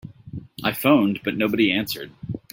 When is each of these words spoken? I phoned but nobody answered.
I 0.63 0.71
phoned 0.73 1.19
but 1.23 1.37
nobody 1.37 1.71
answered. 1.71 2.09